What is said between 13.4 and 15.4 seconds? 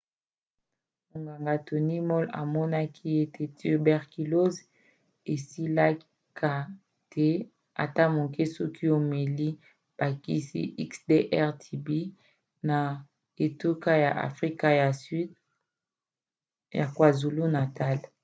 etuka ya afrika ya sud